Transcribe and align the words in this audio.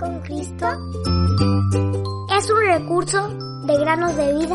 con 0.00 0.18
Cristo 0.20 0.66
es 2.34 2.50
un 2.50 2.60
recurso 2.66 3.28
de 3.66 3.78
granosdevida.cl. 3.78 4.50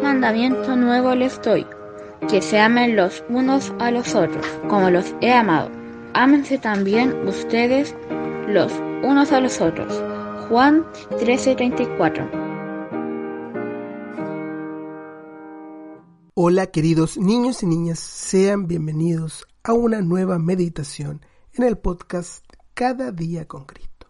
Mandamiento 0.00 0.76
nuevo 0.76 1.16
les 1.16 1.42
doy, 1.42 1.66
que 2.28 2.40
se 2.40 2.60
amen 2.60 2.94
los 2.94 3.24
unos 3.28 3.74
a 3.80 3.90
los 3.90 4.14
otros, 4.14 4.46
como 4.68 4.90
los 4.90 5.12
he 5.20 5.32
amado. 5.32 5.70
Ámense 6.14 6.58
también 6.58 7.26
ustedes 7.26 7.96
los 8.46 8.72
unos 9.02 9.32
a 9.32 9.40
los 9.40 9.60
otros. 9.60 10.00
Juan 10.50 10.84
13:34 11.10 12.28
Hola 16.34 16.66
queridos 16.66 17.16
niños 17.16 17.62
y 17.62 17.66
niñas, 17.66 18.00
sean 18.00 18.66
bienvenidos 18.66 19.46
a 19.62 19.74
una 19.74 20.00
nueva 20.00 20.40
meditación 20.40 21.24
en 21.52 21.62
el 21.62 21.78
podcast 21.78 22.44
Cada 22.74 23.12
día 23.12 23.46
con 23.46 23.64
Cristo. 23.64 24.08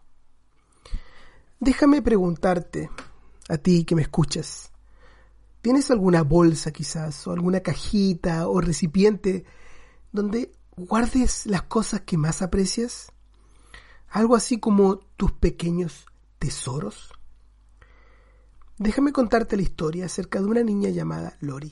Déjame 1.59 2.01
preguntarte, 2.01 2.89
a 3.47 3.57
ti 3.57 3.83
que 3.83 3.93
me 3.93 4.01
escuchas, 4.01 4.71
¿tienes 5.61 5.91
alguna 5.91 6.23
bolsa 6.23 6.71
quizás 6.71 7.27
o 7.27 7.33
alguna 7.33 7.59
cajita 7.59 8.47
o 8.47 8.61
recipiente 8.61 9.45
donde 10.11 10.53
guardes 10.75 11.45
las 11.45 11.61
cosas 11.61 12.01
que 12.01 12.17
más 12.17 12.41
aprecias? 12.41 13.11
Algo 14.07 14.35
así 14.35 14.59
como 14.59 14.97
tus 15.17 15.31
pequeños 15.33 16.07
tesoros. 16.41 17.13
Déjame 18.79 19.13
contarte 19.13 19.55
la 19.55 19.61
historia 19.61 20.05
acerca 20.05 20.39
de 20.39 20.47
una 20.47 20.63
niña 20.63 20.89
llamada 20.89 21.37
Lori. 21.39 21.71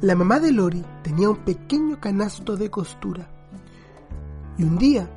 La 0.00 0.14
mamá 0.14 0.40
de 0.40 0.52
Lori 0.52 0.82
tenía 1.02 1.28
un 1.28 1.44
pequeño 1.44 2.00
canasto 2.00 2.56
de 2.56 2.70
costura 2.70 3.30
y 4.56 4.62
un 4.62 4.78
día 4.78 5.10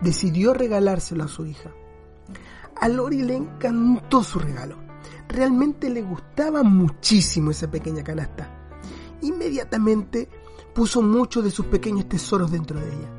decidió 0.00 0.54
regalárselo 0.54 1.24
a 1.24 1.28
su 1.28 1.46
hija. 1.46 1.72
A 2.80 2.88
Lori 2.88 3.22
le 3.22 3.34
encantó 3.34 4.22
su 4.22 4.38
regalo. 4.38 4.76
Realmente 5.26 5.90
le 5.90 6.02
gustaba 6.02 6.62
muchísimo 6.62 7.50
esa 7.50 7.68
pequeña 7.68 8.04
canasta. 8.04 8.70
Inmediatamente 9.22 10.28
puso 10.72 11.02
muchos 11.02 11.42
de 11.42 11.50
sus 11.50 11.66
pequeños 11.66 12.08
tesoros 12.08 12.52
dentro 12.52 12.78
de 12.78 12.86
ella. 12.86 13.17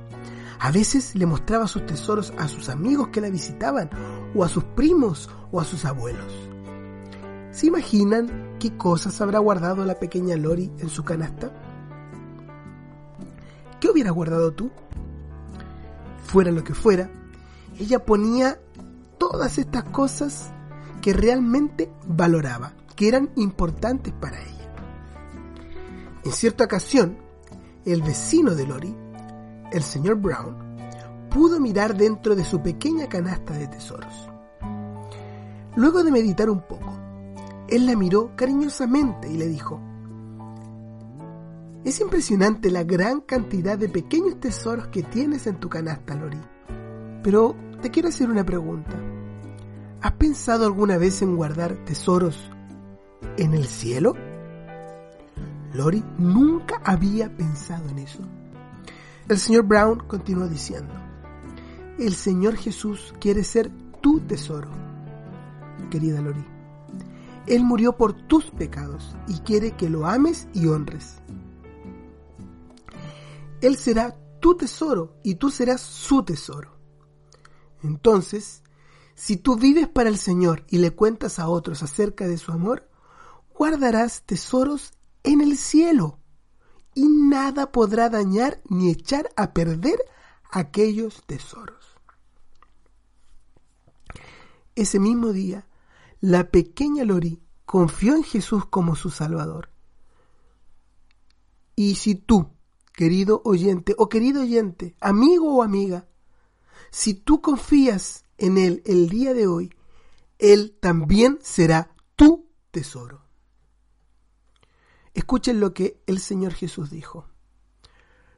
A 0.60 0.72
veces 0.72 1.16
le 1.16 1.26
mostraba 1.26 1.68
sus 1.68 1.86
tesoros 1.86 2.34
a 2.38 2.48
sus 2.50 2.68
amigos 2.68 3.08
que 3.10 3.22
la 3.22 3.30
visitaban, 3.30 3.90
o 4.36 4.44
a 4.44 4.50
sus 4.50 4.64
primos, 4.64 5.30
o 5.52 5.62
a 5.62 5.66
sus 5.66 5.86
abuelos. 5.86 6.50
¿Se 7.52 7.68
imaginan 7.68 8.58
qué 8.60 8.76
cosas 8.76 9.20
habrá 9.22 9.40
guardado 9.40 9.86
la 9.86 10.00
pequeña 10.00 10.36
Lori 10.36 10.70
en 10.80 10.90
su 10.90 11.04
canasta? 11.04 11.52
¿Qué 13.80 13.90
hubiera 13.90 14.12
guardado 14.12 14.52
tú? 14.52 14.70
Fuera 16.26 16.52
lo 16.52 16.64
que 16.64 16.74
fuera, 16.74 17.10
ella 17.80 18.06
ponía 18.06 18.60
todas 19.18 19.58
estas 19.58 19.86
cosas 19.86 20.52
que 21.02 21.14
realmente 21.14 21.90
valoraba, 22.06 22.74
que 22.96 23.08
eran 23.08 23.32
importantes 23.38 24.14
para 24.14 24.42
ella. 24.42 24.74
En 26.26 26.32
cierta 26.34 26.66
ocasión, 26.66 27.18
el 27.86 28.02
vecino 28.02 28.54
de 28.54 28.68
Lori, 28.68 28.96
el 29.72 29.84
señor 29.84 30.16
Brown, 30.16 30.56
pudo 31.30 31.60
mirar 31.60 31.96
dentro 31.96 32.36
de 32.36 32.44
su 32.44 32.62
pequeña 32.62 33.08
canasta 33.08 33.54
de 33.54 33.68
tesoros. 33.68 34.30
Luego 35.76 36.04
de 36.04 36.12
meditar 36.12 36.50
un 36.50 36.62
poco, 36.62 36.98
él 37.68 37.86
la 37.86 37.96
miró 37.96 38.32
cariñosamente 38.36 39.30
y 39.30 39.38
le 39.38 39.48
dijo, 39.48 39.80
es 41.84 42.02
impresionante 42.02 42.72
la 42.72 42.84
gran 42.84 43.22
cantidad 43.22 43.78
de 43.78 43.88
pequeños 43.88 44.40
tesoros 44.40 44.88
que 44.88 45.04
tienes 45.04 45.48
en 45.48 45.60
tu 45.60 45.70
canasta, 45.70 46.14
Lori. 46.16 46.40
Pero 47.24 47.56
te 47.82 47.90
quiero 47.90 48.10
hacer 48.10 48.30
una 48.30 48.46
pregunta. 48.46 48.96
¿Has 50.02 50.12
pensado 50.14 50.66
alguna 50.66 50.98
vez 50.98 51.22
en 51.22 51.36
guardar 51.36 51.76
tesoros 51.86 52.52
en 53.38 53.54
el 53.54 53.66
cielo? 53.66 54.14
Lori 55.74 56.04
nunca 56.18 56.82
había 56.84 57.36
pensado 57.36 57.88
en 57.90 58.00
eso. 58.00 58.24
El 59.30 59.38
señor 59.38 59.68
Brown 59.68 60.00
continuó 60.08 60.48
diciendo, 60.48 60.92
el 62.00 62.16
Señor 62.16 62.56
Jesús 62.56 63.14
quiere 63.20 63.44
ser 63.44 63.70
tu 64.02 64.20
tesoro, 64.22 64.72
querida 65.92 66.20
Lori. 66.20 66.44
Él 67.46 67.64
murió 67.64 67.96
por 67.96 68.14
tus 68.14 68.46
pecados 68.46 69.16
y 69.28 69.36
quiere 69.42 69.74
que 69.74 69.88
lo 69.88 70.08
ames 70.08 70.48
y 70.56 70.66
honres. 70.66 71.18
Él 73.62 73.76
será 73.76 74.18
tu 74.40 74.58
tesoro 74.58 75.16
y 75.24 75.36
tú 75.36 75.52
serás 75.52 75.82
su 75.82 76.24
tesoro. 76.24 76.80
Entonces, 77.84 78.64
si 79.14 79.38
tú 79.38 79.58
vives 79.58 79.88
para 79.88 80.10
el 80.10 80.18
Señor 80.18 80.66
y 80.70 80.80
le 80.80 80.90
cuentas 80.90 81.38
a 81.38 81.50
otros 81.50 81.84
acerca 81.84 82.28
de 82.28 82.40
su 82.40 82.52
amor, 82.52 82.90
guardarás 83.54 84.24
tesoros 84.24 84.94
en 85.22 85.42
el 85.42 85.56
cielo 85.56 86.19
y 86.94 87.08
nada 87.08 87.72
podrá 87.72 88.10
dañar 88.10 88.62
ni 88.70 88.90
echar 88.90 89.30
a 89.36 89.54
perder 89.54 90.00
aquellos 90.52 91.24
tesoros. 91.26 91.86
Ese 94.76 95.00
mismo 95.00 95.34
día, 95.34 95.68
la 96.22 96.50
pequeña 96.52 97.04
Lori 97.04 97.42
confió 97.66 98.16
en 98.16 98.24
Jesús 98.24 98.66
como 98.66 98.96
su 98.96 99.10
Salvador. 99.10 99.70
Y 101.76 101.96
si 101.96 102.16
tú, 102.16 102.50
querido 102.94 103.42
oyente 103.46 103.96
o 103.98 104.10
querido 104.10 104.42
oyente, 104.42 104.96
amigo 105.00 105.56
o 105.56 105.64
amiga, 105.64 106.08
si 106.92 107.14
tú 107.14 107.42
confías 107.42 108.26
en 108.38 108.58
Él 108.58 108.82
el 108.86 109.10
día 109.10 109.34
de 109.34 109.48
hoy, 109.48 109.74
Él 110.40 110.78
también 110.80 111.40
será 111.42 111.94
tu 112.16 112.48
tesoro. 112.72 113.29
Escuchen 115.14 115.60
lo 115.60 115.74
que 115.74 116.02
el 116.08 116.20
Señor 116.20 116.54
Jesús 116.54 116.90
dijo. 116.90 117.28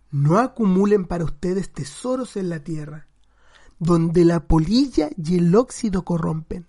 No 0.10 0.40
acumulen 0.40 1.06
para 1.06 1.24
ustedes 1.24 1.72
tesoros 1.72 2.36
en 2.36 2.50
la 2.50 2.64
tierra, 2.64 3.08
donde 3.80 4.26
la 4.26 4.48
polilla 4.48 5.10
y 5.18 5.38
el 5.38 5.56
óxido 5.56 6.04
corrompen, 6.04 6.68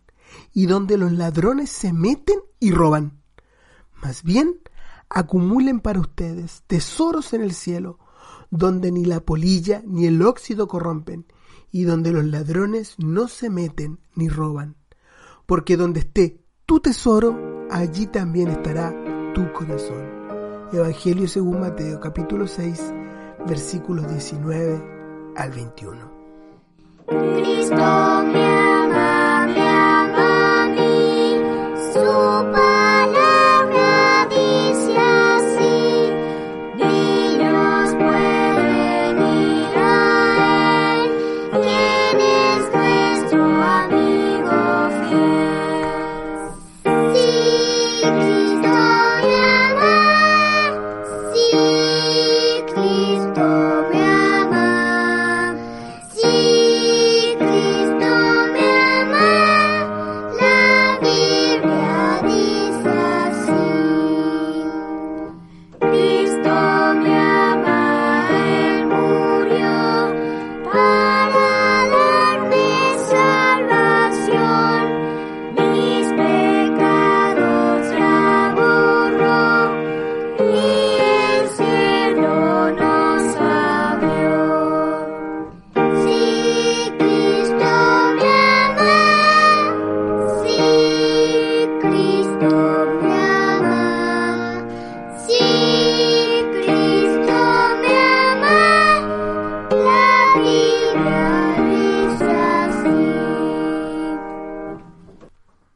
y 0.52 0.66
donde 0.66 0.96
los 0.96 1.12
ladrones 1.12 1.70
se 1.70 1.92
meten 1.92 2.38
y 2.60 2.70
roban. 2.70 3.20
Más 4.02 4.22
bien, 4.22 4.60
acumulen 5.08 5.80
para 5.80 6.00
ustedes 6.00 6.62
tesoros 6.66 7.32
en 7.32 7.42
el 7.42 7.52
cielo, 7.52 7.98
donde 8.50 8.92
ni 8.92 9.04
la 9.04 9.20
polilla 9.20 9.82
ni 9.86 10.06
el 10.06 10.22
óxido 10.22 10.68
corrompen, 10.68 11.26
y 11.70 11.84
donde 11.84 12.12
los 12.12 12.24
ladrones 12.24 12.94
no 12.98 13.28
se 13.28 13.50
meten 13.50 13.98
ni 14.14 14.28
roban. 14.28 14.76
Porque 15.46 15.76
donde 15.76 16.00
esté 16.00 16.44
tu 16.64 16.80
tesoro, 16.80 17.66
allí 17.70 18.06
también 18.06 18.48
estará 18.48 19.01
tu 19.32 19.52
corazón. 19.52 20.68
Evangelio 20.72 21.28
según 21.28 21.60
Mateo 21.60 22.00
capítulo 22.00 22.46
6 22.46 22.94
versículos 23.46 24.08
19 24.08 25.34
al 25.36 25.50
21. 25.50 26.12
Cristo 27.06 28.51